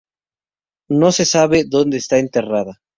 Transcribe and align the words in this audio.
No 0.89 1.11
se 1.11 1.25
sabe 1.25 1.63
donde 1.63 1.97
está 1.97 2.17
enterrada. 2.17 2.81